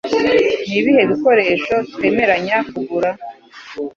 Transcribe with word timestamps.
Ni 0.67 0.73
ibihe 0.77 1.01
bikoresho 1.11 1.73
twemeranya 1.91 2.57
kugura 2.69 3.11